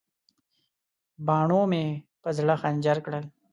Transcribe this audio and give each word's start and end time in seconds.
باڼو 1.25 1.61
مې 1.71 1.85
په 2.21 2.29
زړه 2.37 2.53
خنجر 2.61 2.97
کړل. 3.05 3.25